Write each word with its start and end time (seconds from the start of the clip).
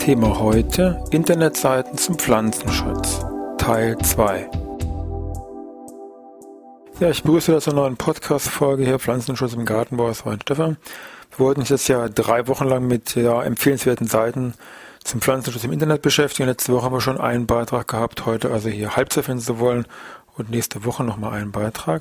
Thema 0.00 0.38
heute 0.38 1.04
Internetseiten 1.10 1.98
zum 1.98 2.18
Pflanzenschutz 2.18 3.20
Teil 3.58 3.98
2. 3.98 4.48
Ja, 7.00 7.10
ich 7.10 7.22
begrüße 7.22 7.52
das 7.52 7.64
zur 7.64 7.74
neuen 7.74 7.98
Podcast-Folge 7.98 8.86
hier 8.86 8.98
Pflanzenschutz 8.98 9.52
im 9.52 9.66
Gartenbau 9.66 10.08
aus 10.08 10.24
Weinstefan. 10.24 10.78
Wir 11.36 11.44
wollten 11.44 11.60
uns 11.60 11.68
jetzt 11.68 11.86
ja 11.88 12.08
drei 12.08 12.48
Wochen 12.48 12.64
lang 12.64 12.86
mit 12.86 13.14
ja, 13.14 13.42
empfehlenswerten 13.42 14.06
Seiten 14.06 14.54
zum 15.04 15.20
Pflanzenschutz 15.20 15.64
im 15.64 15.72
Internet 15.72 16.00
beschäftigen. 16.00 16.48
Letzte 16.48 16.72
Woche 16.72 16.86
haben 16.86 16.94
wir 16.94 17.02
schon 17.02 17.20
einen 17.20 17.46
Beitrag 17.46 17.86
gehabt, 17.86 18.24
heute 18.24 18.50
also 18.50 18.70
hier 18.70 18.96
Halbzeit, 18.96 19.28
wenn 19.28 19.38
Sie 19.38 19.58
wollen, 19.58 19.84
und 20.34 20.48
nächste 20.48 20.86
Woche 20.86 21.04
nochmal 21.04 21.34
einen 21.34 21.52
Beitrag. 21.52 22.00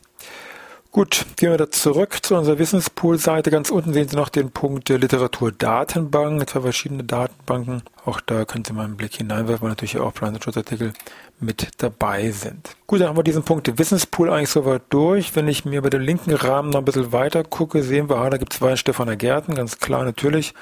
Gut, 0.99 1.27
gehen 1.37 1.53
wir 1.53 1.59
da 1.59 1.71
zurück 1.71 2.19
zu 2.23 2.35
unserer 2.35 2.59
Wissenspool-Seite. 2.59 3.53
Ganz 3.53 3.71
unten 3.71 3.93
sehen 3.93 4.09
Sie 4.09 4.17
noch 4.17 4.29
den 4.29 4.51
Punkt 4.51 4.89
Literaturdatenbank, 4.89 6.51
zwei 6.51 6.61
verschiedene 6.61 7.05
Datenbanken. 7.05 7.85
Auch 8.05 8.21
da 8.21 8.45
können 8.45 8.65
Sie 8.65 8.73
mal 8.73 8.85
einen 8.85 8.97
Blick 8.97 9.15
hineinwerfen, 9.15 9.63
weil 9.63 9.69
natürlich 9.69 9.99
auch 9.99 10.13
Pflanzenschutzartikel 10.13 10.93
mit 11.39 11.69
dabei 11.79 12.33
sind. 12.33 12.75
Gut, 12.89 13.01
dann 13.01 13.11
haben 13.11 13.17
wir 13.17 13.23
diesen 13.23 13.45
Punkt 13.45 13.79
Wissenspool 13.79 14.29
eigentlich 14.29 14.51
soweit 14.51 14.83
durch. 14.89 15.37
Wenn 15.37 15.47
ich 15.47 15.65
mir 15.65 15.83
bei 15.83 15.91
dem 15.91 16.01
linken 16.01 16.33
Rahmen 16.33 16.71
noch 16.71 16.81
ein 16.81 16.85
bisschen 16.85 17.13
weiter 17.13 17.45
gucke, 17.45 17.85
sehen 17.85 18.09
wir, 18.09 18.17
ah, 18.17 18.29
da 18.29 18.37
gibt 18.37 18.53
es 18.53 18.59
zwei 18.59 18.75
Stefaner 18.75 19.15
Gärten, 19.15 19.55
ganz 19.55 19.79
klar 19.79 20.03
natürlich. 20.03 20.53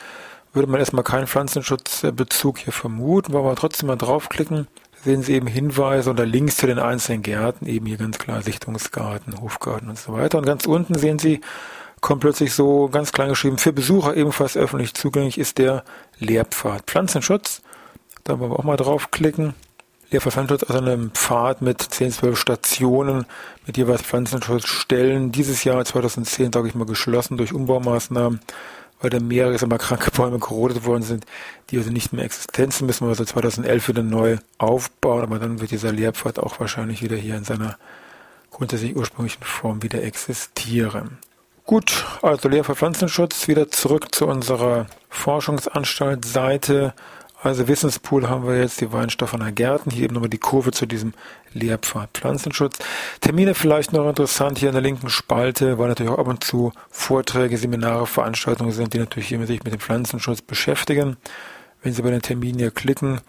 Würde 0.53 0.71
man 0.71 0.81
erstmal 0.81 1.03
keinen 1.03 1.29
Pflanzenschutzbezug 1.29 2.59
hier 2.59 2.75
vermuten, 2.75 3.33
wollen 3.33 3.47
wir 3.47 3.57
trotzdem 3.57 3.87
mal 3.87 3.97
draufklicken 3.97 4.69
sehen 5.07 5.23
Sie 5.23 5.35
eben 5.35 5.47
Hinweise 5.47 6.11
oder 6.11 6.27
Links 6.27 6.57
zu 6.57 6.67
den 6.67 6.81
einzelnen 6.81 7.23
Gärten, 7.23 7.67
eben 7.67 7.87
hier 7.87 7.97
ganz 7.97 8.19
klar 8.19 8.43
Sichtungsgarten, 8.43 9.41
Hofgarten 9.41 9.89
und 9.89 9.99
so 9.99 10.13
weiter. 10.13 10.37
Und 10.39 10.47
ganz 10.47 10.67
unten 10.67 10.97
sehen 10.97 11.21
Sie, 11.21 11.41
kommt 12.01 12.23
plötzlich 12.23 12.53
so 12.53 12.89
ganz 12.89 13.13
klein 13.13 13.29
geschrieben, 13.29 13.57
für 13.57 13.73
Besucher 13.73 14.17
ebenfalls 14.17 14.57
öffentlich 14.57 14.95
zugänglich 14.95 15.39
ist 15.39 15.59
der 15.59 15.85
Lehrpfad 16.19 16.83
Pflanzenschutz. 16.87 17.63
Da 18.25 18.41
wollen 18.41 18.51
wir 18.51 18.59
auch 18.59 18.65
mal 18.65 18.77
draufklicken. 18.77 19.55
Lehrpfad 20.11 20.33
Pflanzenschutz, 20.33 20.69
also 20.69 20.85
ein 20.85 21.11
Pfad 21.11 21.63
mit 21.63 21.81
10, 21.81 22.11
12 22.11 22.37
Stationen, 22.37 23.27
mit 23.65 23.77
jeweils 23.77 24.03
Pflanzenschutzstellen. 24.03 25.31
Dieses 25.31 25.63
Jahr 25.63 25.85
2010, 25.85 26.53
sage 26.53 26.67
ich 26.67 26.75
mal, 26.75 26.85
geschlossen 26.85 27.37
durch 27.37 27.53
Umbaumaßnahmen 27.53 28.41
weil 29.01 29.11
da 29.11 29.21
mehrere 29.21 29.67
mal, 29.67 29.79
kranke 29.79 30.11
Bäume 30.11 30.39
gerodet 30.39 30.85
worden 30.85 31.03
sind, 31.03 31.27
die 31.71 31.79
also 31.79 31.91
nicht 31.91 32.13
mehr 32.13 32.25
existenzen 32.25 32.87
müssen 32.87 33.05
wir 33.05 33.11
also 33.11 33.25
2011 33.25 33.89
wieder 33.89 34.03
neu 34.03 34.39
aufbauen, 34.59 35.23
aber 35.23 35.39
dann 35.39 35.61
wird 35.61 35.71
dieser 35.71 35.93
Lehrpfad 35.93 36.39
auch 36.39 36.61
wahrscheinlich 36.61 37.03
wieder 37.03 37.17
hier 37.17 37.37
in 37.37 37.45
seiner 37.45 37.79
grundsätzlich 38.51 38.97
ursprünglichen 38.97 39.45
Form 39.45 39.83
wieder 39.83 40.03
existieren. 40.03 41.19
Gut, 41.65 42.07
also 42.23 42.49
Lehrpfad 42.49 42.77
Pflanzenschutz, 42.77 43.49
wieder 43.49 43.71
zurück 43.71 44.15
zu 44.15 44.27
unserer 44.27 44.87
Forschungsanstalt 45.09 46.25
Seite. 46.25 46.95
Also 47.47 47.69
Wissenspool 47.69 48.29
haben 48.29 48.45
wir 48.45 48.59
jetzt 48.59 48.81
die 48.81 48.93
Weinstoffaner 48.93 49.53
Gärten, 49.53 49.93
hier 49.93 50.07
eben 50.07 50.15
nochmal 50.15 50.29
die 50.29 50.37
Kurve 50.37 50.73
zu 50.73 50.85
diesem 50.85 51.15
Lehrpfad 51.53 52.11
Pflanzenschutz. 52.13 52.79
Termine 53.21 53.55
vielleicht 53.55 53.93
noch 53.93 54.09
interessant 54.09 54.59
hier 54.59 54.71
in 54.71 54.75
der 54.75 54.83
linken 54.83 55.09
Spalte, 55.11 55.79
weil 55.79 55.87
natürlich 55.87 56.11
auch 56.11 56.19
ab 56.19 56.27
und 56.27 56.43
zu 56.43 56.73
Vorträge, 56.91 57.57
Seminare, 57.57 58.09
Veranstaltungen 58.09 58.73
sind, 58.73 58.95
die 58.95 58.99
natürlich 58.99 59.29
hier 59.29 59.47
sich 59.47 59.63
mit 59.63 59.73
dem 59.73 59.79
Pflanzenschutz 59.79 60.43
beschäftigen. 60.43 61.19
Wenn 61.85 61.93
Sie 61.93 62.03
bei 62.03 62.11
den 62.11 62.21
Terminen 62.21 62.59
hier 62.59 62.73
klicken 62.73 63.21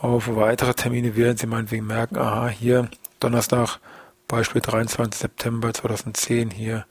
auf 0.00 0.34
weitere 0.34 0.74
Termine, 0.74 1.14
werden 1.14 1.36
Sie 1.36 1.46
meinetwegen 1.46 1.86
merken, 1.86 2.18
aha, 2.18 2.48
hier 2.48 2.88
Donnerstag, 3.20 3.78
Beispiel 4.26 4.60
23. 4.60 5.20
September 5.20 5.72
2010, 5.72 6.50
hier 6.50 6.84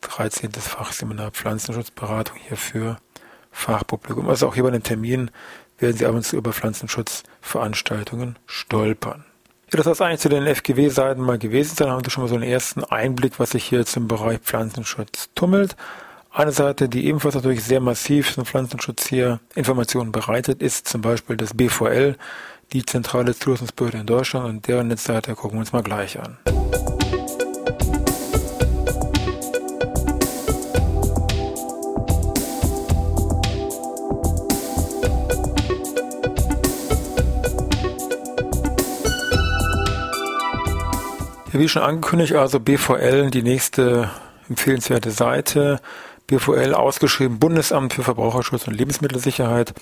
13. 0.00 0.52
Fachseminar 0.52 1.32
Pflanzenschutzberatung 1.32 2.38
hier 2.38 2.56
für 2.56 2.96
Fachpublikum. 3.50 4.28
Also 4.28 4.48
auch 4.48 4.54
hier 4.54 4.62
bei 4.62 4.70
den 4.70 4.82
Terminen 4.82 5.30
werden 5.78 5.96
Sie 5.96 6.06
ab 6.06 6.14
und 6.14 6.24
zu 6.24 6.36
über 6.36 6.52
Pflanzenschutzveranstaltungen 6.52 8.36
stolpern. 8.46 9.24
Ja, 9.70 9.82
das 9.82 9.98
soll 9.98 10.06
eigentlich 10.06 10.20
zu 10.20 10.28
den 10.28 10.46
FGW-Seiten 10.46 11.20
mal 11.20 11.38
gewesen 11.38 11.76
sein. 11.76 11.88
Da 11.88 11.94
haben 11.94 12.04
Sie 12.04 12.10
schon 12.10 12.24
mal 12.24 12.28
so 12.28 12.34
einen 12.34 12.44
ersten 12.44 12.84
Einblick, 12.84 13.38
was 13.38 13.50
sich 13.50 13.64
hier 13.64 13.84
im 13.96 14.08
Bereich 14.08 14.38
Pflanzenschutz 14.38 15.28
tummelt. 15.34 15.76
Eine 16.30 16.52
Seite, 16.52 16.88
die 16.88 17.06
ebenfalls 17.06 17.34
natürlich 17.34 17.64
sehr 17.64 17.80
massiv 17.80 18.32
zum 18.32 18.44
Pflanzenschutz 18.44 19.06
hier 19.06 19.40
Informationen 19.54 20.12
bereitet, 20.12 20.62
ist 20.62 20.88
zum 20.88 21.00
Beispiel 21.00 21.36
das 21.36 21.54
BVL, 21.54 22.16
die 22.72 22.84
zentrale 22.84 23.34
Zulassungsbehörde 23.34 23.98
in 23.98 24.06
Deutschland 24.06 24.46
und 24.46 24.68
deren 24.68 24.88
Netzseite 24.88 25.34
gucken 25.34 25.56
wir 25.56 25.60
uns 25.60 25.72
mal 25.72 25.82
gleich 25.82 26.18
an. 26.20 26.38
Wie 41.58 41.68
schon 41.68 41.82
angekündigt, 41.82 42.34
also 42.34 42.60
BVL, 42.60 43.30
die 43.30 43.42
nächste 43.42 44.10
empfehlenswerte 44.48 45.10
Seite. 45.10 45.80
BVL 46.26 46.72
ausgeschrieben 46.74 47.38
Bundesamt 47.38 47.94
für 47.94 48.02
Verbraucherschutz 48.02 48.68
und 48.68 48.74
Lebensmittelsicherheit. 48.74 49.72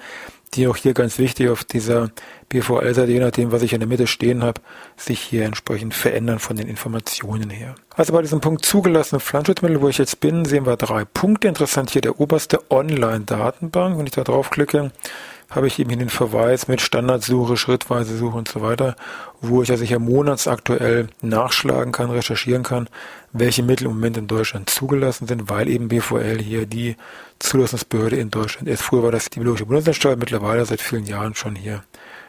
die 0.54 0.68
auch 0.68 0.75
hier 0.75 0.94
ganz 0.94 1.18
wichtig 1.18 1.50
auf 1.50 1.63
dieser 1.63 2.12
BVL-Seite, 2.50 3.12
je 3.12 3.19
nachdem, 3.19 3.51
was 3.51 3.62
ich 3.62 3.74
in 3.74 3.80
der 3.80 3.88
Mitte 3.88 4.07
stehen 4.07 4.44
habe, 4.44 4.62
sich 4.98 5.19
hier 5.19 5.45
entsprechend 5.45 5.94
verändern 5.94 6.39
von 6.39 6.56
den 6.56 6.68
Informationen 6.68 7.50
her. 7.50 7.75
Also 7.95 8.13
bei 8.13 8.22
diesem 8.22 8.42
Punkt 8.42 8.66
zugelassene 8.66 9.19
Pflanzenschutzmittel, 9.19 9.81
wo 9.81 9.88
ich 9.88 9.98
jetzt 9.98 10.19
bin, 10.19 10.45
sehen 10.45 10.66
wir 10.66 10.75
drei 10.75 11.06
Punkte. 11.06 11.48
Interessant 11.48 11.92
hier 11.92 12.01
der 12.01 12.19
oberste 12.19 12.60
Online-Datenbank. 12.69 13.98
Wenn 13.98 14.07
ich 14.07 14.13
da 14.13 14.24
draufklicke, 14.24 14.92
habe 15.51 15.68
ich 15.68 15.77
eben 15.80 15.89
hier 15.89 16.00
den 16.00 16.09
Verweis 16.09 16.68
mit 16.68 16.81
Standardsuche, 16.81 17.57
schrittweise 17.57 18.18
Suche 18.18 18.38
und 18.38 18.48
so 18.48 18.62
weiter, 18.62 18.95
wo 19.42 19.62
ich 19.62 19.69
also 19.69 19.83
hier 19.83 20.00
monatsaktuell 20.00 21.09
nachschlagen 21.21 21.92
kann, 21.92 22.09
recherchieren 22.09 22.63
kann, 22.63 22.88
welche 23.33 23.62
Mittel 23.62 23.86
im 23.86 23.94
Moment 23.94 24.18
in 24.18 24.27
Deutschland 24.27 24.69
zugelassen 24.69 25.27
sind, 25.27 25.50
weil 25.50 25.68
eben 25.68 25.89
BVL 25.89 26.39
hier 26.39 26.65
die 26.65 26.95
Zulassungsbehörde 27.39 28.15
in 28.15 28.31
Deutschland 28.31 28.69
ist. 28.69 28.81
Früher 28.81 29.03
war 29.03 29.12
das 29.12 29.30
die 29.30 29.39
Biologische 29.39 29.65
Bundesanstalt, 29.65 30.19
mittlerweile 30.19 30.65
seit 30.65 30.81
vielen 30.81 31.06
Jahren 31.06 31.36
schon 31.36 31.56
hier 31.56 31.83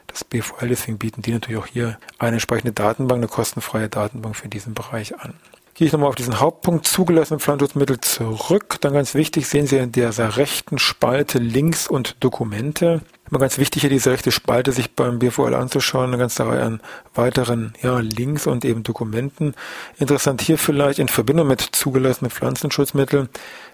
das 0.08 0.24
BVL. 0.24 0.69
Deswegen 0.69 0.98
bieten 0.98 1.22
die 1.22 1.32
natürlich 1.32 1.60
auch 1.62 1.66
hier 1.66 1.98
eine 2.19 2.34
entsprechende 2.34 2.72
Datenbank, 2.72 3.19
eine 3.19 3.28
kostenfreie 3.28 3.88
Datenbank 3.88 4.34
für 4.36 4.48
diesen 4.48 4.74
Bereich 4.74 5.19
an. 5.20 5.34
Gehe 5.74 5.86
ich 5.86 5.92
nochmal 5.92 6.10
auf 6.10 6.14
diesen 6.16 6.38
Hauptpunkt 6.38 6.86
zugelassene 6.86 7.40
Pflanzenschutzmittel 7.40 7.98
zurück. 8.00 8.76
Dann 8.82 8.92
ganz 8.92 9.14
wichtig 9.14 9.48
sehen 9.48 9.66
Sie 9.66 9.78
in 9.78 9.90
dieser 9.90 10.36
rechten 10.36 10.78
Spalte 10.78 11.38
Links 11.38 11.88
und 11.88 12.16
Dokumente. 12.20 13.00
Immer 13.30 13.40
ganz 13.40 13.56
wichtig 13.56 13.80
hier 13.80 13.88
diese 13.88 14.10
rechte 14.10 14.32
Spalte 14.32 14.72
sich 14.72 14.94
beim 14.94 15.19
BVL 15.19 15.54
anzuschauen, 15.54 16.08
eine 16.08 16.19
ganze 16.19 16.46
Reihe 16.46 16.62
an 16.62 16.82
weiteren 17.14 17.72
ja, 17.80 18.00
Links 18.00 18.46
und 18.46 18.66
eben 18.66 18.82
Dokumenten. 18.82 19.54
Interessant 19.98 20.42
hier 20.42 20.58
vielleicht 20.58 20.98
in 20.98 21.08
Verbindung 21.08 21.46
mit 21.46 21.62
zugelassenen 21.62 22.30
Pflanzenschutzmitteln 22.30 23.30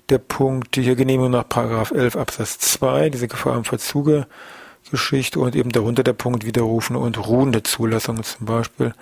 der 0.09 0.19
Punkt 0.19 0.77
hier 0.77 0.95
Genehmigung 0.95 1.33
nach 1.33 1.49
Paragraph 1.49 1.91
11 1.91 2.15
Absatz 2.15 2.59
2, 2.59 3.11
diese 3.11 3.27
Gefahr 3.27 3.57
im 3.57 3.65
Verzuge 3.65 4.29
Geschichte 4.91 5.41
und 5.41 5.55
eben 5.55 5.71
darunter 5.71 6.03
der 6.03 6.13
Punkt 6.13 6.47
widerrufende 6.47 7.01
und 7.01 7.27
ruhende 7.27 7.63
Zulassungen 7.63 8.23
zum 8.23 8.47
Beispiel. 8.47 8.95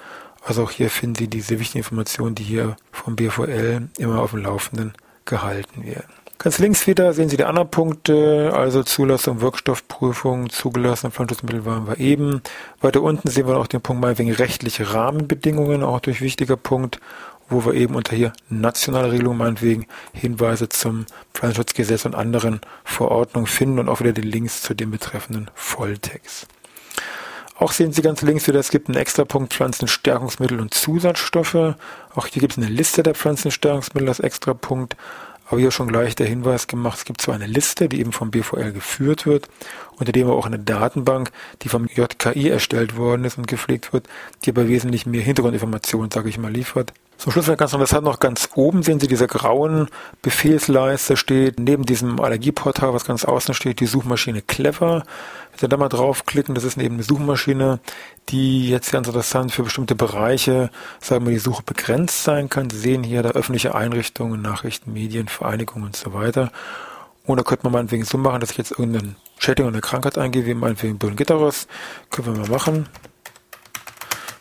Also 0.47 0.63
auch 0.63 0.71
hier 0.71 0.91
finden 0.91 1.17
Sie 1.17 1.29
diese 1.29 1.59
wichtigen 1.59 1.81
Informationen, 1.81 2.37
die 2.37 2.45
hier 2.45 2.77
vom 2.93 3.17
BVL 3.17 3.89
immer 3.99 4.21
auf 4.21 4.31
dem 4.31 4.43
Laufenden 4.43 4.93
gehalten 5.25 5.85
werden. 5.85 6.07
Ganz 6.39 6.59
links 6.59 6.87
wieder 6.87 7.13
sehen 7.15 7.29
Sie 7.29 7.37
die 7.37 7.45
anderen 7.45 7.69
Punkte, 7.69 8.53
also 8.55 8.85
Zulassung, 8.85 9.41
Wirkstoffprüfung, 9.41 10.51
zugelassene 10.51 11.11
Pflanzenschutzmittel 11.11 11.65
waren 11.65 11.89
wir 11.89 11.99
eben. 11.99 12.43
Weiter 12.81 13.03
unten 13.03 13.29
sehen 13.29 13.49
wir 13.49 13.57
auch 13.57 13.67
den 13.67 13.81
Punkt 13.81 14.01
mal 14.01 14.19
wegen 14.19 14.31
rechtliche 14.31 14.95
Rahmenbedingungen, 14.95 15.83
auch 15.83 15.99
durch 15.99 16.21
wichtiger 16.21 16.57
Punkt 16.57 17.01
wo 17.49 17.65
wir 17.65 17.75
eben 17.75 17.95
unter 17.95 18.17
hier 18.17 18.33
nationale 18.49 19.13
Regelungen 19.13 19.39
meinetwegen 19.39 19.87
Hinweise 20.13 20.69
zum 20.69 21.07
Pflanzenschutzgesetz 21.33 22.05
und 22.05 22.15
anderen 22.15 22.61
Verordnungen 22.85 23.47
finden 23.47 23.79
und 23.79 23.89
auch 23.89 24.01
wieder 24.01 24.13
die 24.13 24.23
Links 24.23 24.63
zu 24.63 24.75
dem 24.75 24.91
betreffenden 24.91 25.51
Volltext. 25.55 26.49
Auch 27.59 27.73
sehen 27.73 27.93
Sie 27.93 28.03
ganz 28.03 28.21
links 28.21 28.47
wieder, 28.47 28.61
es 28.61 28.71
gibt 28.71 28.89
einen 28.89 28.99
extra 28.99 29.25
Punkt 29.25 29.55
Pflanzenstärkungsmittel 29.55 30.61
und 30.61 30.75
Zusatzstoffe. 30.75 31.75
Auch 32.15 32.27
hier 32.27 32.41
gibt 32.41 32.53
es 32.53 32.59
eine 32.59 32.69
Liste 32.69 33.03
der 33.03 33.15
Pflanzenstärkungsmittel 33.15 34.09
als 34.09 34.21
extra 34.21 34.53
Punkt. 34.53 34.95
Aber 35.49 35.61
hier 35.61 35.71
schon 35.71 35.89
gleich 35.89 36.15
der 36.17 36.27
Hinweis 36.27 36.67
gemacht, 36.67 36.99
es 36.99 37.05
gibt 37.05 37.23
zwar 37.23 37.35
eine 37.35 37.47
Liste, 37.47 37.89
die 37.89 38.01
eben 38.01 38.13
vom 38.13 38.31
BVL 38.31 38.73
geführt 38.73 39.27
wird, 39.27 39.49
unter 39.97 40.13
dem 40.13 40.29
auch 40.29 40.45
eine 40.45 40.59
Datenbank, 40.59 41.31
die 41.63 41.69
vom 41.69 41.87
JKI 41.87 42.49
erstellt 42.49 42.97
worden 42.97 43.25
ist 43.25 43.39
und 43.39 43.47
gepflegt 43.47 43.93
wird, 43.93 44.09
die 44.45 44.51
aber 44.51 44.69
wesentlich 44.69 45.07
mehr 45.07 45.23
Hintergrundinformationen, 45.23 46.11
sage 46.11 46.29
ich 46.29 46.37
mal, 46.37 46.53
liefert. 46.53 46.93
Zum 47.19 47.33
Schluss 47.33 47.47
ganz 47.57 47.73
weshalb 47.73 48.05
noch 48.05 48.21
ganz 48.21 48.51
oben 48.55 48.83
sehen 48.83 49.01
Sie 49.01 49.07
diese 49.07 49.27
grauen 49.27 49.89
Befehlsleiste 50.21 51.17
steht, 51.17 51.59
neben 51.59 51.87
diesem 51.87 52.21
Allergieportal, 52.21 52.93
was 52.93 53.07
ganz 53.07 53.25
außen 53.25 53.55
steht, 53.55 53.81
die 53.81 53.87
Suchmaschine 53.87 54.43
Clever. 54.43 55.03
Wenn 55.51 55.59
Sie 55.59 55.69
da 55.69 55.77
mal 55.79 55.89
draufklicken, 55.89 56.55
das 56.55 56.65
ist 56.65 56.77
eben 56.77 56.97
eine 56.97 57.03
Suchmaschine, 57.03 57.81
die 58.29 58.69
jetzt 58.69 58.93
ganz 58.93 59.07
interessant 59.09 59.51
für 59.53 59.63
bestimmte 59.63 59.95
Bereiche, 59.95 60.71
sagen 61.01 61.25
wir, 61.25 61.33
die 61.33 61.39
Suche 61.39 61.63
begrenzt 61.63 62.23
sein 62.25 62.51
kann. 62.51 62.69
Sie 62.69 62.79
sehen 62.79 63.03
hier 63.03 63.23
da 63.23 63.31
öffentliche 63.31 63.75
Einrichtungen, 63.75 64.43
Nachrichten, 64.43 64.93
Medien, 64.93 65.29
Vereinigungen 65.29 65.87
und 65.87 65.97
so 65.97 66.13
weiter. 66.13 66.53
Da 67.27 67.43
könnte 67.43 67.65
man 67.65 67.73
meinetwegen 67.73 68.05
so 68.05 68.19
machen, 68.19 68.41
dass 68.41 68.53
ich 68.53 68.59
jetzt 68.59 68.73
irgendeinen 68.73 69.17
Schädling 69.39 69.67
oder 69.67 69.75
eine 69.75 69.81
Krankheit 69.81 70.17
eingebe, 70.19 70.47
wie 70.47 70.55
meinetwegen 70.55 70.99
Böhlen-Gitteros. 70.99 71.67
Können 72.11 72.37
wir 72.37 72.43
mal 72.43 72.51
machen 72.51 72.87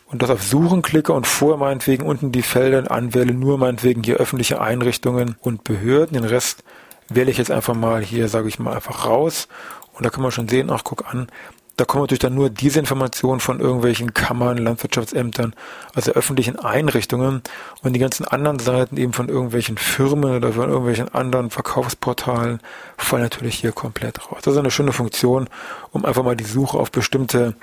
und 0.08 0.22
das 0.22 0.30
auf 0.30 0.42
Suchen 0.42 0.82
klicke 0.82 1.12
und 1.12 1.26
vorher 1.26 1.58
meinetwegen 1.58 2.06
unten 2.06 2.32
die 2.32 2.42
Felder 2.42 2.90
anwähle, 2.90 3.34
nur 3.34 3.58
meinetwegen 3.58 4.02
hier 4.02 4.16
öffentliche 4.16 4.60
Einrichtungen 4.60 5.36
und 5.40 5.64
Behörden. 5.64 6.14
Den 6.14 6.24
Rest 6.24 6.62
wähle 7.08 7.30
ich 7.30 7.38
jetzt 7.38 7.50
einfach 7.50 7.74
mal 7.74 8.02
hier, 8.02 8.28
sage 8.28 8.48
ich 8.48 8.58
mal, 8.58 8.74
einfach 8.74 9.06
raus. 9.06 9.48
Und 9.92 10.04
da 10.04 10.10
kann 10.10 10.22
man 10.22 10.30
schon 10.30 10.48
sehen, 10.48 10.70
ach 10.70 10.84
guck 10.84 11.12
an, 11.12 11.28
da 11.76 11.84
kommen 11.84 12.04
natürlich 12.04 12.20
dann 12.20 12.34
nur 12.34 12.48
diese 12.48 12.78
Informationen 12.78 13.40
von 13.40 13.60
irgendwelchen 13.60 14.14
Kammern, 14.14 14.56
Landwirtschaftsämtern, 14.56 15.54
also 15.94 16.12
öffentlichen 16.12 16.58
Einrichtungen 16.58 17.42
und 17.82 17.92
die 17.92 17.98
ganzen 17.98 18.26
anderen 18.26 18.58
Seiten 18.58 18.96
eben 18.96 19.12
von 19.12 19.28
irgendwelchen 19.28 19.76
Firmen 19.76 20.36
oder 20.36 20.52
von 20.52 20.70
irgendwelchen 20.70 21.14
anderen 21.14 21.50
Verkaufsportalen 21.50 22.60
fallen 22.96 23.24
natürlich 23.24 23.56
hier 23.56 23.72
komplett 23.72 24.30
raus. 24.30 24.38
Das 24.42 24.54
ist 24.54 24.58
eine 24.58 24.70
schöne 24.70 24.92
Funktion, 24.92 25.48
um 25.92 26.06
einfach 26.06 26.24
mal 26.24 26.36
die 26.36 26.44
Suche 26.44 26.78
auf 26.78 26.90
bestimmte 26.90 27.54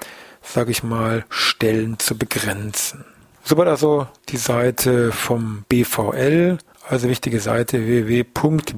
sage 0.43 0.71
ich 0.71 0.83
mal, 0.83 1.25
Stellen 1.29 1.99
zu 1.99 2.17
begrenzen. 2.17 3.05
Soweit 3.43 3.67
also 3.67 4.07
die 4.29 4.37
Seite 4.37 5.11
vom 5.11 5.65
BVL, 5.69 6.57
also 6.87 7.09
wichtige 7.09 7.39
Seite 7.39 7.85
www.bvl.bund.de. 7.85 8.73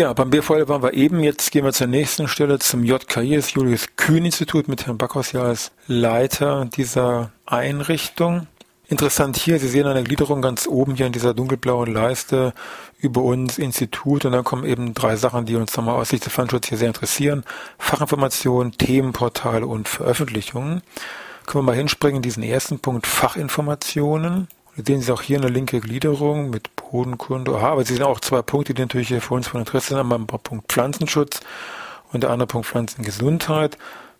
Ja, 0.00 0.14
beim 0.14 0.30
BVL 0.30 0.66
waren 0.66 0.82
wir 0.82 0.94
eben. 0.94 1.20
Jetzt 1.20 1.50
gehen 1.50 1.66
wir 1.66 1.74
zur 1.74 1.86
nächsten 1.86 2.26
Stelle, 2.26 2.58
zum 2.58 2.84
JKI, 2.84 3.36
das 3.36 3.52
Julius 3.52 3.84
Kühn 3.96 4.24
Institut 4.24 4.66
mit 4.66 4.86
Herrn 4.86 4.96
Backhaus 4.96 5.32
ja 5.32 5.42
als 5.42 5.72
Leiter 5.86 6.64
dieser 6.64 7.32
Einrichtung. 7.44 8.46
Interessant 8.88 9.36
hier, 9.36 9.58
Sie 9.58 9.68
sehen 9.68 9.86
eine 9.86 10.02
Gliederung 10.02 10.40
ganz 10.40 10.66
oben 10.66 10.94
hier 10.94 11.04
in 11.04 11.12
dieser 11.12 11.34
dunkelblauen 11.34 11.92
Leiste 11.92 12.54
über 12.98 13.20
uns 13.20 13.58
Institut 13.58 14.24
und 14.24 14.32
dann 14.32 14.42
kommen 14.42 14.64
eben 14.64 14.94
drei 14.94 15.16
Sachen, 15.16 15.44
die 15.44 15.56
uns 15.56 15.76
nochmal 15.76 15.96
aus 15.96 16.08
Sicht 16.08 16.24
des 16.24 16.32
Pfandschutz 16.32 16.68
hier 16.68 16.78
sehr 16.78 16.88
interessieren. 16.88 17.44
Fachinformationen, 17.76 18.72
Themenportale 18.72 19.66
und 19.66 19.86
Veröffentlichungen. 19.86 20.80
Können 21.44 21.66
wir 21.66 21.72
mal 21.72 21.76
hinspringen, 21.76 22.22
diesen 22.22 22.42
ersten 22.42 22.78
Punkt 22.78 23.06
Fachinformationen. 23.06 24.48
Jetzt 24.76 24.86
sehen 24.86 25.02
Sie 25.02 25.12
auch 25.12 25.20
hier 25.20 25.36
eine 25.36 25.48
linke 25.48 25.78
Gliederung 25.80 26.48
mit 26.48 26.74
Bodenkunde. 26.90 27.52
Aha, 27.52 27.72
aber 27.72 27.84
Sie 27.84 27.94
sehen 27.94 28.02
auch 28.02 28.20
zwei 28.20 28.42
Punkte, 28.42 28.74
die 28.74 28.82
natürlich 28.82 29.08
für 29.08 29.34
uns 29.34 29.48
von 29.48 29.60
Interesse 29.60 29.88
sind. 29.88 29.98
Einmal 29.98 30.18
ein 30.18 30.26
Punkt 30.26 30.72
Pflanzenschutz 30.72 31.40
und 32.12 32.22
der 32.22 32.30
andere 32.30 32.46
Punkt 32.46 32.66
Pflanzengesundheit. 32.66 33.78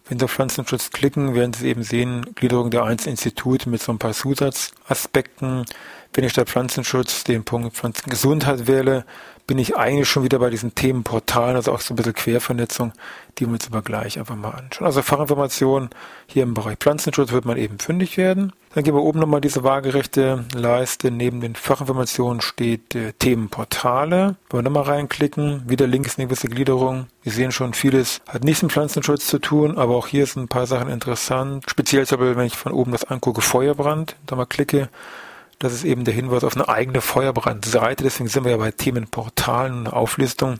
Wenn 0.08 0.18
Sie 0.18 0.24
auf 0.24 0.32
Pflanzenschutz 0.32 0.90
klicken, 0.90 1.34
werden 1.34 1.52
Sie 1.52 1.68
eben 1.68 1.82
sehen, 1.82 2.26
Gliederung 2.34 2.70
der 2.70 2.84
einzelnen 2.84 3.12
Institute 3.12 3.68
mit 3.68 3.82
so 3.82 3.92
ein 3.92 3.98
paar 3.98 4.12
Zusatzaspekten. 4.12 5.64
Wenn 6.12 6.24
ich 6.24 6.32
statt 6.32 6.48
Pflanzenschutz 6.48 7.22
den 7.24 7.44
Punkt 7.44 7.76
Pflanzengesundheit 7.76 8.66
wähle, 8.66 9.04
bin 9.46 9.58
ich 9.58 9.76
eigentlich 9.76 10.08
schon 10.08 10.24
wieder 10.24 10.38
bei 10.38 10.50
diesen 10.50 10.74
Themenportalen, 10.74 11.56
also 11.56 11.72
auch 11.72 11.80
so 11.80 11.92
ein 11.94 11.96
bisschen 11.96 12.14
Quervernetzung, 12.14 12.92
die 13.38 13.46
wir 13.46 13.52
uns 13.52 13.66
aber 13.66 13.82
gleich 13.82 14.18
einfach 14.18 14.36
mal 14.36 14.50
anschauen. 14.50 14.86
Also 14.86 15.02
Fachinformationen 15.02 15.90
hier 16.26 16.42
im 16.44 16.54
Bereich 16.54 16.78
Pflanzenschutz 16.78 17.32
wird 17.32 17.44
man 17.44 17.56
eben 17.56 17.78
fündig 17.78 18.16
werden. 18.16 18.52
Dann 18.72 18.84
gehen 18.84 18.94
wir 18.94 19.02
oben 19.02 19.18
nochmal 19.18 19.40
diese 19.40 19.64
waagerechte 19.64 20.44
Leiste. 20.54 21.10
Neben 21.10 21.40
den 21.40 21.56
Fachinformationen 21.56 22.40
steht 22.40 22.94
äh, 22.94 23.12
Themenportale. 23.14 24.36
Wenn 24.48 24.58
wir 24.60 24.62
da 24.62 24.70
mal 24.70 24.82
reinklicken, 24.82 25.68
wieder 25.68 25.88
links 25.88 26.18
eine 26.18 26.28
gewisse 26.28 26.48
Gliederung. 26.48 27.06
Wir 27.24 27.32
sehen 27.32 27.50
schon, 27.50 27.74
vieles 27.74 28.20
hat 28.28 28.44
nichts 28.44 28.62
mit 28.62 28.70
Pflanzenschutz 28.70 29.26
zu 29.26 29.40
tun, 29.40 29.76
aber 29.76 29.96
auch 29.96 30.06
hier 30.06 30.24
sind 30.24 30.44
ein 30.44 30.48
paar 30.48 30.68
Sachen 30.68 30.88
interessant. 30.88 31.64
Speziell 31.68 32.06
zum 32.06 32.18
Beispiel, 32.18 32.36
wenn 32.36 32.46
ich 32.46 32.56
von 32.56 32.70
oben 32.70 32.92
das 32.92 33.02
angucke, 33.04 33.40
Feuerbrand, 33.40 34.14
da 34.26 34.36
mal 34.36 34.46
klicke, 34.46 34.88
das 35.60 35.74
ist 35.74 35.84
eben 35.84 36.04
der 36.04 36.14
Hinweis 36.14 36.42
auf 36.42 36.56
eine 36.56 36.68
eigene 36.68 37.02
Feuerbrandseite. 37.02 38.02
Deswegen 38.02 38.28
sind 38.28 38.44
wir 38.44 38.50
ja 38.52 38.56
bei 38.56 38.70
Themenportalen, 38.70 39.86
eine 39.86 39.92
Auflistung 39.92 40.58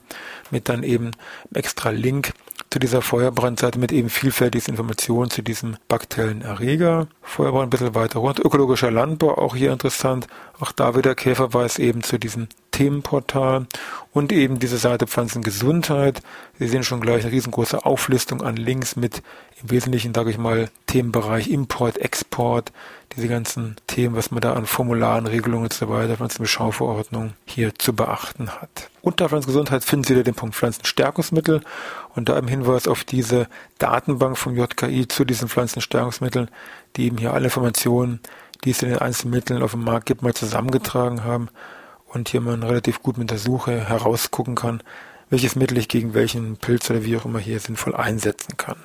mit 0.50 0.68
dann 0.68 0.82
eben 0.82 1.12
extra 1.54 1.88
Link 1.88 2.34
zu 2.68 2.78
dieser 2.78 3.00
Feuerbrandseite 3.00 3.78
mit 3.78 3.92
eben 3.92 4.10
vielfältigen 4.10 4.68
Informationen 4.68 5.30
zu 5.30 5.42
diesem 5.42 5.76
bakteriellen 5.88 6.42
Erreger. 6.42 7.08
Feuerbrand 7.22 7.66
ein 7.66 7.70
bisschen 7.70 7.94
weiter 7.94 8.20
runter. 8.20 8.44
Ökologischer 8.44 8.90
Landbau, 8.90 9.38
auch 9.38 9.56
hier 9.56 9.72
interessant. 9.72 10.28
Auch 10.60 10.72
da 10.72 10.94
wieder 10.94 11.14
Käferweis 11.14 11.78
eben 11.78 12.02
zu 12.02 12.18
diesen 12.18 12.48
Themenportal 12.70 13.66
und 14.12 14.32
eben 14.32 14.58
diese 14.58 14.78
Seite 14.78 15.06
Pflanzengesundheit. 15.06 16.22
Sie 16.58 16.68
sehen 16.68 16.82
schon 16.82 17.00
gleich 17.00 17.24
eine 17.24 17.32
riesengroße 17.32 17.84
Auflistung 17.84 18.42
an 18.42 18.56
Links 18.56 18.96
mit 18.96 19.22
im 19.62 19.70
Wesentlichen, 19.70 20.14
sage 20.14 20.30
ich 20.30 20.38
mal, 20.38 20.70
Themenbereich 20.86 21.48
Import, 21.48 21.98
Export, 21.98 22.72
diese 23.16 23.28
ganzen 23.28 23.76
Themen, 23.86 24.16
was 24.16 24.30
man 24.30 24.40
da 24.40 24.52
an 24.52 24.66
Formularen, 24.66 25.26
Regelungen 25.26 25.64
und 25.64 25.72
so 25.72 25.88
weiter, 25.88 26.16
Pflanzenbeschauverordnung 26.16 27.32
hier 27.44 27.74
zu 27.74 27.94
beachten 27.94 28.50
hat. 28.50 28.90
Unter 29.02 29.28
Pflanzengesundheit 29.28 29.82
finden 29.82 30.04
Sie 30.04 30.14
wieder 30.14 30.24
den 30.24 30.34
Punkt 30.34 30.54
Pflanzenstärkungsmittel 30.54 31.62
und 32.14 32.28
da 32.28 32.38
im 32.38 32.48
Hinweis 32.48 32.86
auf 32.86 33.04
diese 33.04 33.48
Datenbank 33.78 34.38
vom 34.38 34.56
JKI 34.56 35.08
zu 35.08 35.24
diesen 35.24 35.48
Pflanzenstärkungsmitteln, 35.48 36.50
die 36.96 37.06
eben 37.06 37.18
hier 37.18 37.32
alle 37.32 37.46
Informationen, 37.46 38.20
die 38.64 38.70
es 38.70 38.82
in 38.82 38.90
den 38.90 38.98
einzelnen 38.98 39.34
Mitteln 39.34 39.62
auf 39.62 39.72
dem 39.72 39.84
Markt 39.84 40.06
gibt, 40.06 40.22
mal 40.22 40.34
zusammengetragen 40.34 41.24
haben 41.24 41.48
und 42.06 42.28
hier 42.28 42.40
man 42.40 42.62
relativ 42.62 43.02
gut 43.02 43.18
mit 43.18 43.30
der 43.30 43.38
Suche 43.38 43.88
herausgucken 43.88 44.54
kann, 44.54 44.82
welches 45.28 45.56
Mittel 45.56 45.78
ich 45.78 45.88
gegen 45.88 46.14
welchen 46.14 46.56
Pilz 46.56 46.90
oder 46.90 47.04
wie 47.04 47.16
auch 47.16 47.24
immer 47.24 47.38
hier 47.38 47.60
sinnvoll 47.60 47.94
einsetzen 47.94 48.56
kann. 48.56 48.76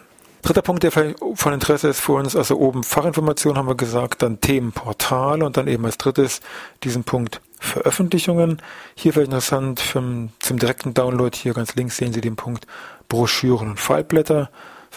Dritter 0.43 0.61
Punkt, 0.61 0.83
der 0.83 0.91
von 0.91 1.53
Interesse 1.53 1.87
ist 1.87 2.01
für 2.01 2.13
uns, 2.13 2.35
also 2.35 2.59
oben 2.59 2.83
Fachinformation 2.83 3.57
haben 3.57 3.67
wir 3.67 3.75
gesagt, 3.75 4.21
dann 4.21 4.41
Themenportale 4.41 5.43
und 5.43 5.57
dann 5.57 5.67
eben 5.67 5.83
als 5.85 5.97
drittes 5.97 6.41
diesen 6.83 7.03
Punkt 7.03 7.41
Veröffentlichungen. 7.59 8.61
Hier 8.93 9.13
vielleicht 9.13 9.29
interessant 9.29 9.79
zum 9.79 10.59
direkten 10.59 10.93
Download, 10.93 11.35
hier 11.35 11.55
ganz 11.55 11.73
links 11.73 11.97
sehen 11.97 12.13
Sie 12.13 12.21
den 12.21 12.35
Punkt 12.35 12.67
Broschüren 13.09 13.69
und 13.69 13.79
Fallblätter. 13.79 14.51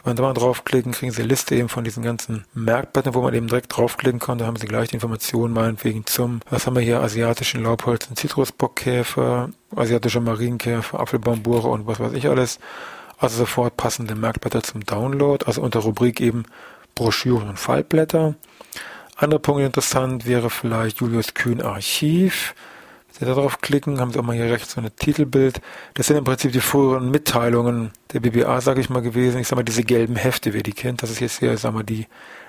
Wenn 0.05 0.11
man 0.11 0.17
da 0.17 0.23
mal 0.23 0.35
draufklicken, 0.35 0.93
kriegen 0.93 1.13
Sie 1.13 1.23
eine 1.23 1.29
Liste 1.29 1.55
eben 1.55 1.69
von 1.69 1.85
diesen 1.85 2.03
ganzen 2.03 2.45
Merkblättern, 2.55 3.15
wo 3.15 3.23
man 3.23 3.35
eben 3.35 3.49
direkt 3.49 3.77
draufklicken 3.77 4.21
kann. 4.21 4.39
Da 4.39 4.47
haben 4.47 4.57
Sie 4.57 4.67
gleich 4.67 4.89
die 4.89 4.95
Informationen 4.95 5.53
meinetwegen 5.55 6.07
zum, 6.07 6.41
was 6.51 6.67
haben 6.67 6.77
wir 6.77 6.83
hier, 6.83 7.01
asiatischen 7.01 7.63
Laubholz- 7.63 8.09
und 8.09 8.17
Zitrusbockkäfer, 8.17 9.51
asiatischer 9.75 10.21
Marienkäfer, 10.21 11.01
Apfelbaumbuche 11.01 11.69
und 11.69 11.87
was 11.87 12.01
weiß 12.01 12.13
ich 12.13 12.29
alles. 12.29 12.59
Also 13.19 13.39
sofort 13.39 13.77
passende 13.77 14.15
Merkblätter 14.15 14.63
zum 14.63 14.85
Download, 14.85 15.45
also 15.45 15.63
unter 15.63 15.81
Rubrik 15.81 16.21
eben 16.21 16.45
Broschüren 16.95 17.49
und 17.49 17.59
Fallblätter. 17.59 18.35
Anderer 19.17 19.41
Punkt 19.41 19.63
interessant 19.63 20.27
wäre 20.27 20.51
vielleicht 20.51 21.01
Julius 21.01 21.35
Kühn 21.35 21.61
Archiv. 21.61 22.55
Sie 23.19 23.25
da 23.25 23.35
drauf 23.35 23.61
klicken, 23.61 24.01
haben 24.01 24.13
Sie 24.13 24.19
auch 24.19 24.23
mal 24.23 24.37
hier 24.37 24.51
rechts 24.51 24.73
so 24.73 24.81
ein 24.81 24.91
Titelbild. 24.97 25.61
Das 25.95 26.07
sind 26.07 26.17
im 26.17 26.25
Prinzip 26.25 26.53
die 26.53 26.61
früheren 26.61 27.11
Mitteilungen 27.11 27.91
der 28.13 28.21
BBA, 28.21 28.61
sage 28.61 28.81
ich 28.81 28.91
mal, 28.91 29.03
gewesen. 29.03 29.41
Ich 29.41 29.49
sage 29.49 29.61
mal, 29.61 29.65
diese 29.65 29.83
gelben 29.83 30.17
Hefte, 30.17 30.55
wer 30.55 30.63
die 30.63 30.73
kennt. 30.73 31.03
Das 31.03 31.11
ist 31.11 31.21
jetzt 31.21 31.41
hier, 31.41 31.57
sagen 31.57 31.77
wir, 31.77 31.85
die 31.85 32.07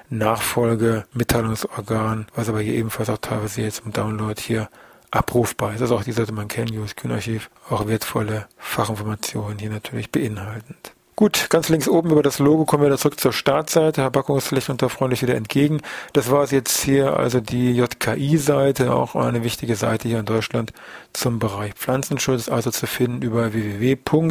Nachfolge 0.10 1.06
Mitteilungsorgan, 1.14 2.28
was 2.36 2.50
aber 2.50 2.62
hier 2.62 2.74
ebenfalls 2.74 3.10
auch 3.10 3.18
teilweise 3.18 3.62
jetzt 3.62 3.84
im 3.86 3.94
Download 3.94 4.40
hier 4.40 4.70
abrufbar 5.12 5.74
ist. 5.74 5.82
Ist 5.82 5.92
auch 5.92 6.04
die 6.04 6.12
sollte 6.12 6.34
man 6.34 6.48
kennen, 6.48 6.74
Julius 6.74 6.96
Kühn 6.96 7.12
Archiv. 7.12 7.50
Auch 7.70 7.88
wertvolle 7.88 8.48
Fachinformationen 8.58 9.58
hier 9.60 9.70
natürlich 9.70 10.12
beinhaltend. 10.12 10.94
Gut, 11.20 11.50
ganz 11.50 11.68
links 11.68 11.90
oben 11.90 12.12
über 12.12 12.24
das 12.24 12.40
Logo 12.40 12.64
kommen 12.64 12.90
wir 12.90 12.96
zurück 12.96 13.20
zur 13.20 13.34
Startseite. 13.34 14.04
Herr 14.04 14.10
Backung 14.10 14.38
ist 14.38 14.52
lächelnd 14.52 14.82
da 14.82 14.88
freundlich 14.88 15.22
wieder 15.22 15.36
entgegen. 15.36 15.82
Das 16.14 16.32
war 16.32 16.44
es 16.44 16.52
jetzt 16.52 16.80
hier, 16.80 17.18
also 17.18 17.42
die 17.42 17.74
JKI-Seite, 17.76 18.94
auch 18.94 19.16
eine 19.16 19.44
wichtige 19.44 19.76
Seite 19.76 20.08
hier 20.08 20.20
in 20.20 20.26
Deutschland 20.26 20.72
zum 21.12 21.38
Bereich 21.38 21.74
Pflanzenschutz, 21.74 22.48
also 22.48 22.72
zu 22.72 22.88
finden 22.88 23.22
über 23.22 23.52
www.jki.bond.de. 23.52 24.30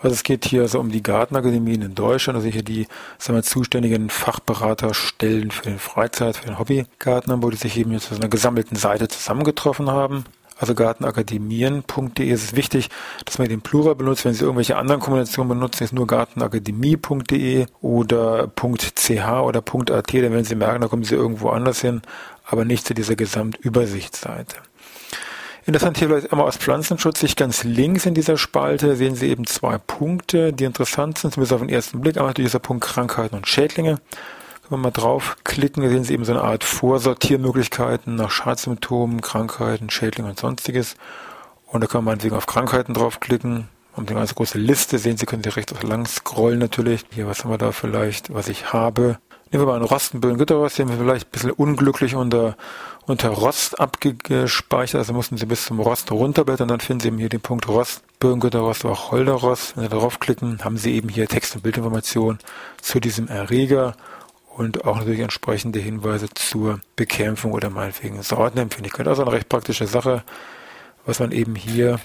Also 0.00 0.14
es 0.14 0.22
geht 0.22 0.44
hier 0.44 0.62
also 0.62 0.78
um 0.78 0.92
die 0.92 1.02
Gartenakademien 1.02 1.82
in 1.82 1.96
Deutschland, 1.96 2.36
also 2.36 2.48
hier 2.48 2.62
die 2.62 2.86
sagen 3.18 3.36
wir, 3.36 3.42
zuständigen 3.42 4.08
Fachberaterstellen 4.08 5.50
für 5.50 5.64
den 5.64 5.80
Freizeit, 5.80 6.36
für 6.36 6.46
den 6.46 6.60
Hobbygartner, 6.60 7.42
wo 7.42 7.50
die 7.50 7.56
sich 7.56 7.76
eben 7.76 7.90
jetzt 7.90 8.06
zu 8.06 8.14
einer 8.14 8.28
gesammelten 8.28 8.76
Seite 8.76 9.08
zusammengetroffen 9.08 9.90
haben 9.90 10.26
also 10.58 10.74
gartenakademien.de. 10.74 12.30
Es 12.30 12.44
ist 12.44 12.56
wichtig, 12.56 12.88
dass 13.24 13.38
man 13.38 13.48
den 13.48 13.60
Plural 13.60 13.94
benutzt. 13.94 14.24
Wenn 14.24 14.34
Sie 14.34 14.42
irgendwelche 14.42 14.76
anderen 14.76 15.00
Kombinationen 15.00 15.48
benutzen, 15.48 15.84
ist 15.84 15.92
nur 15.92 16.06
gartenakademie.de 16.06 17.66
oder 17.80 18.48
.ch 18.54 19.10
oder 19.10 19.58
.at, 19.58 20.14
dann 20.14 20.22
werden 20.32 20.44
Sie 20.44 20.54
merken, 20.54 20.80
da 20.80 20.88
kommen 20.88 21.04
Sie 21.04 21.14
irgendwo 21.14 21.48
anders 21.50 21.80
hin, 21.80 22.02
aber 22.46 22.64
nicht 22.64 22.86
zu 22.86 22.94
dieser 22.94 23.16
Gesamtübersichtsseite. 23.16 24.56
Interessant 25.66 25.96
hier 25.96 26.08
vielleicht 26.08 26.30
einmal 26.30 26.46
aus 26.46 26.58
Pflanzenschutz, 26.58 27.20
sich 27.20 27.36
ganz 27.36 27.64
links 27.64 28.04
in 28.04 28.12
dieser 28.12 28.36
Spalte 28.36 28.96
sehen 28.96 29.14
Sie 29.16 29.30
eben 29.30 29.46
zwei 29.46 29.78
Punkte, 29.78 30.52
die 30.52 30.64
interessant 30.64 31.16
sind, 31.16 31.32
zumindest 31.32 31.54
auf 31.54 31.60
den 31.60 31.70
ersten 31.70 32.00
Blick. 32.02 32.16
Einmal 32.16 32.30
natürlich 32.30 32.50
dieser 32.50 32.58
Punkt 32.58 32.84
Krankheiten 32.84 33.34
und 33.34 33.48
Schädlinge. 33.48 33.98
Wenn 34.68 34.78
wir 34.78 34.84
mal 34.84 34.90
draufklicken, 34.92 35.86
sehen 35.90 36.04
Sie 36.04 36.14
eben 36.14 36.24
so 36.24 36.32
eine 36.32 36.40
Art 36.40 36.64
Vorsortiermöglichkeiten 36.64 38.14
nach 38.14 38.30
Schadsymptomen, 38.30 39.20
Krankheiten, 39.20 39.90
Schädlingen 39.90 40.30
und 40.30 40.40
sonstiges. 40.40 40.96
Und 41.66 41.82
da 41.82 41.86
kann 41.86 42.02
man 42.02 42.12
meinetwegen 42.12 42.34
auf 42.34 42.46
Krankheiten 42.46 42.94
draufklicken. 42.94 43.68
Und 43.94 44.08
eine 44.08 44.18
ganz 44.18 44.34
große 44.34 44.56
Liste 44.56 44.98
sehen 44.98 45.18
Sie, 45.18 45.26
können 45.26 45.44
Sie 45.44 45.50
rechts 45.50 45.74
lang 45.82 46.06
scrollen 46.06 46.60
natürlich. 46.60 47.04
Hier, 47.10 47.26
was 47.26 47.44
haben 47.44 47.50
wir 47.50 47.58
da 47.58 47.72
vielleicht, 47.72 48.32
was 48.32 48.48
ich 48.48 48.72
habe? 48.72 49.18
Nehmen 49.50 49.64
wir 49.64 49.66
mal 49.66 49.76
einen 49.76 49.84
Rostenböden 49.84 50.38
Gitterrost, 50.38 50.78
den 50.78 50.88
wir 50.88 50.96
vielleicht 50.96 51.26
ein 51.26 51.30
bisschen 51.30 51.50
unglücklich 51.50 52.14
unter, 52.14 52.56
unter 53.04 53.28
Rost 53.28 53.78
abgespeichert. 53.78 54.98
Also 54.98 55.12
mussten 55.12 55.36
Sie 55.36 55.44
bis 55.44 55.66
zum 55.66 55.78
Rost 55.78 56.10
runterblättern. 56.10 56.68
Dann 56.68 56.80
finden 56.80 57.00
Sie 57.00 57.08
eben 57.08 57.18
hier 57.18 57.28
den 57.28 57.42
Punkt 57.42 57.68
Rost, 57.68 58.02
Birngütterrost 58.18 58.86
oder 58.86 58.94
auch 58.94 59.12
Holderrost. 59.12 59.76
Wenn 59.76 59.84
Sie 59.84 59.90
darauf 59.90 60.20
klicken, 60.20 60.64
haben 60.64 60.78
Sie 60.78 60.94
eben 60.94 61.10
hier 61.10 61.28
Text- 61.28 61.54
und 61.54 61.62
Bildinformationen 61.62 62.38
zu 62.80 62.98
diesem 62.98 63.28
Erreger 63.28 63.94
und 64.56 64.84
auch 64.84 64.98
natürlich 64.98 65.20
entsprechende 65.20 65.80
Hinweise 65.80 66.28
zur 66.34 66.80
Bekämpfung 66.96 67.52
oder 67.52 67.70
meinetwegen 67.70 68.22
Sortenempfindlichkeit. 68.22 69.08
Also 69.08 69.22
eine 69.22 69.32
recht 69.32 69.48
praktische 69.48 69.86
Sache, 69.86 70.22
was 71.04 71.18
man 71.18 71.32
eben 71.32 71.54
hier 71.54 71.98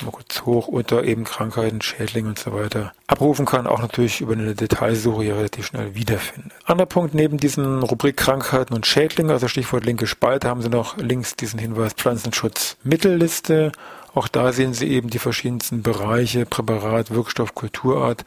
mal 0.00 0.10
kurz 0.10 0.42
hoch 0.42 0.68
unter 0.68 1.04
eben 1.04 1.24
Krankheiten, 1.24 1.80
Schädlinge 1.80 2.30
und 2.30 2.38
so 2.38 2.52
weiter 2.52 2.92
abrufen 3.06 3.46
kann, 3.46 3.66
auch 3.66 3.80
natürlich 3.80 4.20
über 4.20 4.32
eine 4.32 4.54
Detailsuche 4.54 5.22
hier 5.22 5.36
relativ 5.36 5.66
schnell 5.66 5.94
wiederfindet. 5.94 6.52
Anderer 6.64 6.86
Punkt 6.86 7.14
neben 7.14 7.36
diesen 7.36 7.82
Rubrik 7.82 8.16
Krankheiten 8.16 8.74
und 8.74 8.86
Schädlinge, 8.86 9.32
also 9.32 9.46
Stichwort 9.48 9.84
linke 9.84 10.06
Spalte, 10.06 10.48
haben 10.48 10.62
Sie 10.62 10.70
noch 10.70 10.96
links 10.96 11.36
diesen 11.36 11.58
Hinweis 11.58 11.92
Pflanzenschutzmittelliste. 11.92 13.70
Auch 14.14 14.28
da 14.28 14.52
sehen 14.52 14.74
Sie 14.74 14.88
eben 14.88 15.08
die 15.08 15.18
verschiedensten 15.18 15.82
Bereiche, 15.82 16.46
Präparat, 16.46 17.10
Wirkstoff, 17.10 17.54
Kulturart 17.54 18.24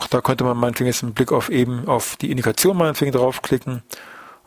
auch 0.00 0.06
da 0.06 0.22
könnte 0.22 0.44
man 0.44 0.56
meinetwegen 0.56 0.86
jetzt 0.86 1.02
einen 1.02 1.12
Blick 1.12 1.30
auf 1.30 1.50
eben 1.50 1.86
auf 1.86 2.16
die 2.16 2.30
Indikation 2.30 2.76
meinetwegen 2.76 3.12
draufklicken. 3.12 3.82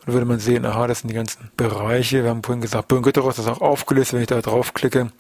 Und 0.06 0.14
würde 0.14 0.26
man 0.26 0.40
sehen, 0.40 0.66
aha, 0.66 0.88
das 0.88 1.00
sind 1.00 1.10
die 1.10 1.16
ganzen 1.16 1.52
Bereiche. 1.56 2.24
Wir 2.24 2.32
haben 2.32 2.44
vorhin 2.44 2.62
gesagt, 2.62 2.88
Böhn-Götteros 2.88 3.38
ist 3.38 3.48
auch 3.48 3.62
aufgelistet. 3.62 4.16
Wenn 4.16 4.22
ich 4.24 4.28
da 4.28 4.42
draufklicke, 4.42 5.12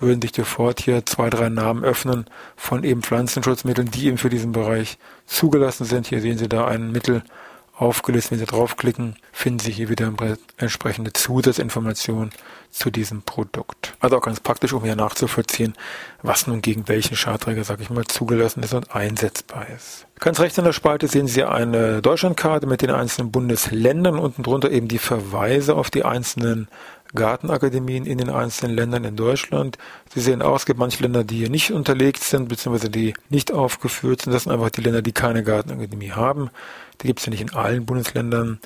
würden 0.00 0.20
sich 0.20 0.34
sofort 0.34 0.80
hier 0.80 1.06
zwei, 1.06 1.30
drei 1.30 1.48
Namen 1.48 1.84
öffnen 1.84 2.26
von 2.56 2.82
eben 2.82 3.02
Pflanzenschutzmitteln, 3.02 3.90
die 3.90 4.06
eben 4.06 4.18
für 4.18 4.28
diesen 4.28 4.52
Bereich 4.52 4.98
zugelassen 5.24 5.84
sind. 5.84 6.08
Hier 6.08 6.20
sehen 6.20 6.36
Sie 6.36 6.48
da 6.48 6.66
ein 6.66 6.90
Mittel 6.90 7.22
aufgelistet. 7.76 8.32
Wenn 8.32 8.38
Sie 8.38 8.46
draufklicken, 8.46 9.16
finden 9.32 9.60
Sie 9.60 9.72
hier 9.72 9.88
wieder 9.88 10.12
entsprechende 10.56 11.12
Zusatzinformationen 11.12 12.30
zu 12.70 12.90
diesem 12.90 13.22
Produkt. 13.22 13.94
Also 14.00 14.16
auch 14.16 14.22
ganz 14.22 14.40
praktisch, 14.40 14.72
um 14.72 14.84
hier 14.84 14.96
nachzuvollziehen, 14.96 15.74
was 16.22 16.46
nun 16.46 16.62
gegen 16.62 16.88
welchen 16.88 17.16
Schadträger, 17.16 17.64
sage 17.64 17.82
ich 17.82 17.90
mal, 17.90 18.04
zugelassen 18.04 18.62
ist 18.62 18.74
und 18.74 18.94
einsetzbar 18.94 19.66
ist. 19.74 20.06
Ganz 20.18 20.40
rechts 20.40 20.58
in 20.58 20.64
der 20.64 20.72
Spalte 20.72 21.08
sehen 21.08 21.26
Sie 21.26 21.44
eine 21.44 22.02
Deutschlandkarte 22.02 22.66
mit 22.66 22.82
den 22.82 22.90
einzelnen 22.90 23.30
Bundesländern, 23.30 24.18
unten 24.18 24.42
drunter 24.42 24.70
eben 24.70 24.88
die 24.88 24.98
Verweise 24.98 25.74
auf 25.74 25.90
die 25.90 26.04
einzelnen 26.04 26.68
Gartenakademien 27.16 28.06
in 28.06 28.18
den 28.18 28.30
einzelnen 28.30 28.76
Ländern 28.76 29.02
in 29.02 29.16
Deutschland. 29.16 29.78
Sie 30.14 30.20
sehen 30.20 30.42
aus, 30.42 30.62
es 30.62 30.66
gibt 30.66 30.78
manche 30.78 31.02
Länder, 31.02 31.24
die 31.24 31.38
hier 31.38 31.50
nicht 31.50 31.72
unterlegt 31.72 32.22
sind, 32.22 32.48
beziehungsweise 32.48 32.90
die 32.90 33.14
nicht 33.28 33.52
aufgeführt 33.52 34.22
sind. 34.22 34.32
Das 34.32 34.44
sind 34.44 34.52
einfach 34.52 34.70
die 34.70 34.82
Länder, 34.82 35.02
die 35.02 35.12
keine 35.12 35.42
Gartenakademie 35.42 36.12
haben. 36.12 36.50
Die 37.02 37.08
gibt 37.08 37.18
es 37.18 37.26
ja 37.26 37.30
nicht 37.30 37.40
in 37.40 37.52
allen 37.52 37.84
Bundesländern. 37.84 38.60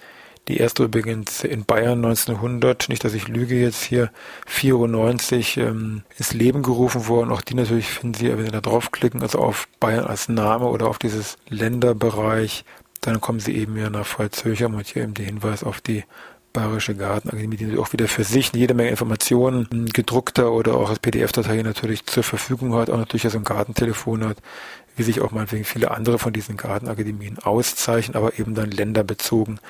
Die 0.49 0.57
erste 0.57 0.85
übrigens 0.85 1.45
in 1.45 1.65
Bayern 1.65 2.05
1900, 2.05 2.89
nicht 2.89 3.05
dass 3.05 3.15
ich 3.15 3.29
lüge 3.29 3.55
jetzt 3.55 3.85
hier, 3.85 4.11
94 4.47 5.59
ähm, 5.59 6.03
ins 6.19 6.33
Leben 6.33 6.63
gerufen 6.63 7.07
worden. 7.07 7.31
Auch 7.31 7.41
die 7.41 7.55
natürlich 7.55 7.89
finden 7.89 8.15
Sie, 8.15 8.29
wenn 8.37 8.47
Sie 8.47 8.51
da 8.51 8.61
draufklicken, 8.61 9.23
also 9.23 9.39
auf 9.39 9.69
Bayern 9.79 10.07
als 10.07 10.29
Name 10.29 10.67
oder 10.67 10.89
auf 10.89 10.99
dieses 10.99 11.37
Länderbereich, 11.49 12.65
dann 13.01 13.21
kommen 13.21 13.39
Sie 13.41 13.55
eben 13.57 13.77
ja 13.77 13.91
nach 13.91 14.07
Pfalz-Höchheim 14.07 14.75
und 14.75 14.87
hier 14.87 15.05
eben 15.05 15.15
der 15.15 15.27
Hinweis 15.27 15.63
auf 15.63 15.81
die 15.81 16.05
Bayerische 16.53 16.95
Gartenakademie, 16.95 17.57
die 17.57 17.79
auch 17.79 17.93
wieder 17.93 18.09
für 18.09 18.25
sich 18.25 18.53
jede 18.53 18.75
Menge 18.75 18.91
Informationen, 18.91 19.89
gedruckter 19.93 20.53
oder 20.53 20.75
auch 20.75 20.91
als 20.91 20.99
PDF-Datei 20.99 21.63
natürlich 21.63 22.07
zur 22.07 22.23
Verfügung 22.23 22.75
hat, 22.75 22.91
auch 22.91 22.99
natürlich 22.99 23.23
so 23.23 23.39
ein 23.39 23.45
Gartentelefon 23.45 24.25
hat, 24.25 24.39
wie 24.97 25.03
sich 25.05 25.21
auch 25.21 25.31
meinetwegen 25.31 25.65
viele 25.65 25.91
andere 25.91 26.19
von 26.19 26.33
diesen 26.33 26.57
Gartenakademien 26.57 27.39
auszeichnen, 27.39 28.17
aber 28.17 28.39
eben 28.39 28.55
dann 28.55 28.71
länderbezogen 28.71 29.61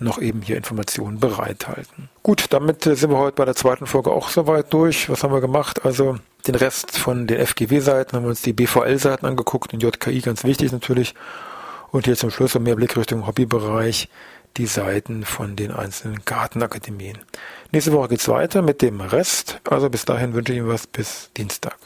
noch 0.00 0.20
eben 0.20 0.42
hier 0.42 0.56
Informationen 0.56 1.18
bereithalten. 1.18 2.08
Gut, 2.22 2.46
damit 2.50 2.86
äh, 2.86 2.94
sind 2.94 3.10
wir 3.10 3.18
heute 3.18 3.36
bei 3.36 3.44
der 3.44 3.54
zweiten 3.54 3.86
Folge 3.86 4.10
auch 4.10 4.28
soweit 4.28 4.72
durch. 4.72 5.08
Was 5.10 5.24
haben 5.24 5.32
wir 5.32 5.40
gemacht? 5.40 5.84
Also 5.84 6.16
den 6.46 6.54
Rest 6.54 6.98
von 6.98 7.26
den 7.26 7.44
FGW-Seiten 7.44 8.16
haben 8.16 8.24
wir 8.24 8.30
uns 8.30 8.42
die 8.42 8.52
BVL-Seiten 8.52 9.26
angeguckt 9.26 9.72
und 9.72 9.82
JKI 9.82 10.20
ganz 10.20 10.44
wichtig 10.44 10.72
natürlich. 10.72 11.14
Und 11.90 12.04
hier 12.04 12.16
zum 12.16 12.30
Schluss 12.30 12.58
mehr 12.58 12.76
Blick 12.76 12.96
Richtung 12.96 13.26
Hobbybereich 13.26 14.08
die 14.56 14.66
Seiten 14.66 15.24
von 15.24 15.56
den 15.56 15.70
einzelnen 15.70 16.24
Gartenakademien. 16.24 17.18
Nächste 17.70 17.92
Woche 17.92 18.08
geht's 18.08 18.28
weiter 18.28 18.62
mit 18.62 18.82
dem 18.82 19.00
Rest. 19.00 19.60
Also 19.68 19.90
bis 19.90 20.04
dahin 20.04 20.34
wünsche 20.34 20.52
ich 20.52 20.58
Ihnen 20.58 20.68
was 20.68 20.86
bis 20.86 21.30
Dienstag. 21.36 21.76